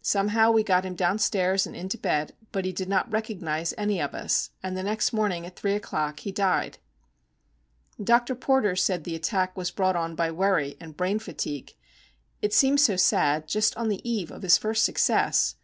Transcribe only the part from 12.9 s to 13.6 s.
sad,